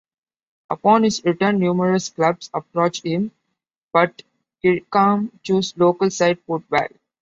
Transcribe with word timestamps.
Upon 0.71 1.03
his 1.03 1.23
return 1.23 1.59
numerous 1.59 2.09
clubs 2.09 2.49
approached 2.55 3.05
him, 3.05 3.31
but 3.93 4.23
Kirkham 4.63 5.29
chose 5.43 5.77
local 5.77 6.09
side 6.09 6.43
Port 6.47 6.63
Vale. 6.71 6.97